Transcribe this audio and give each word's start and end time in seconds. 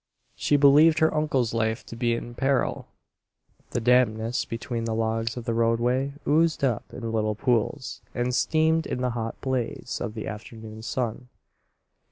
She 0.35 0.57
believed 0.57 0.97
her 0.97 1.13
uncle's 1.13 1.53
life 1.53 1.85
to 1.85 1.95
be 1.95 2.15
in 2.15 2.33
peril! 2.33 2.87
The 3.69 3.79
dampness 3.79 4.45
between 4.45 4.85
the 4.85 4.95
logs 4.95 5.37
of 5.37 5.45
the 5.45 5.53
roadway 5.53 6.13
oozed 6.27 6.63
up 6.63 6.91
in 6.91 7.11
little 7.11 7.35
pools 7.35 8.01
and 8.15 8.33
steamed 8.33 8.87
in 8.87 9.01
the 9.01 9.11
hot 9.11 9.39
blaze 9.41 9.99
of 10.03 10.15
the 10.15 10.25
afternoon 10.25 10.81
sun. 10.81 11.27